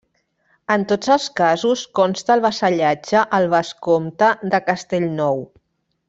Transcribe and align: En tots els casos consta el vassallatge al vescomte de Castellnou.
En 0.75 0.85
tots 0.91 1.09
els 1.15 1.25
casos 1.41 1.83
consta 2.01 2.33
el 2.37 2.41
vassallatge 2.47 3.21
al 3.41 3.45
vescomte 3.55 4.31
de 4.55 4.63
Castellnou. 4.71 5.43